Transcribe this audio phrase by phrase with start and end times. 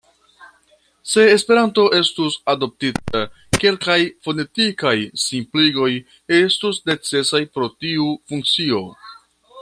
[1.09, 3.21] Se Esperanto estus adoptita,
[3.65, 4.95] kelkaj fonetikaj
[5.27, 5.91] simpligoj
[6.41, 8.81] estus necesaj por tiu funkcio.